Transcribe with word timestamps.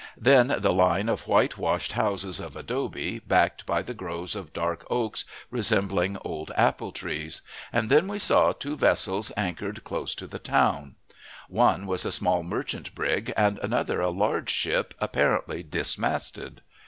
Then 0.17 0.47
the 0.57 0.73
line 0.73 1.07
of 1.09 1.27
whitewashed 1.27 1.91
houses 1.91 2.39
of 2.39 2.55
adobe, 2.55 3.19
backed 3.19 3.67
by 3.67 3.83
the 3.83 3.93
groves 3.93 4.35
of 4.35 4.51
dark 4.51 4.83
oaks, 4.89 5.25
resembling 5.51 6.17
old 6.25 6.51
apple 6.57 6.91
trees; 6.91 7.41
and 7.71 7.87
then 7.87 8.07
we 8.07 8.17
saw 8.17 8.51
two 8.51 8.75
vessels 8.75 9.31
anchored 9.37 9.83
close 9.83 10.15
to 10.15 10.25
the 10.25 10.39
town. 10.39 10.95
One 11.49 11.85
was 11.85 12.03
a 12.03 12.11
small 12.11 12.41
merchant 12.41 12.95
brig 12.95 13.31
and 13.37 13.59
another 13.59 14.01
a 14.01 14.09
large 14.09 14.49
ship 14.49 14.95
apparently 14.99 15.61
dismasted. 15.61 16.61